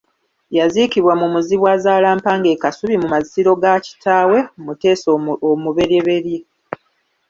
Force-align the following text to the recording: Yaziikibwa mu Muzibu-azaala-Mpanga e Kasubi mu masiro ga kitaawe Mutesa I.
Yaziikibwa 0.57 1.13
mu 1.21 1.27
Muzibu-azaala-Mpanga 1.33 2.47
e 2.55 2.57
Kasubi 2.63 2.95
mu 3.01 3.07
masiro 3.13 3.51
ga 3.61 3.73
kitaawe 3.85 4.37
Mutesa 4.63 5.09
I. 6.35 6.37